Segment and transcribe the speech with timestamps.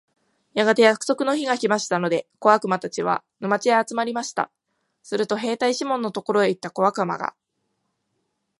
[0.55, 4.49] やがて約束の日が来ましたので、小悪魔たちは、沼地へ集まりました。
[5.03, 7.35] すると兵隊シモンのところへ行った小悪魔が、